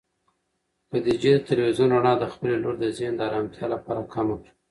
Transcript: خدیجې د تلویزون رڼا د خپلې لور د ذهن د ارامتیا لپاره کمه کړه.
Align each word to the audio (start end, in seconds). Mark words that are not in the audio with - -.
خدیجې 0.89 1.33
د 1.37 1.41
تلویزون 1.49 1.89
رڼا 1.95 2.13
د 2.19 2.23
خپلې 2.33 2.55
لور 2.63 2.75
د 2.79 2.85
ذهن 2.97 3.13
د 3.17 3.21
ارامتیا 3.29 3.65
لپاره 3.73 4.01
کمه 4.13 4.35
کړه. 4.41 4.51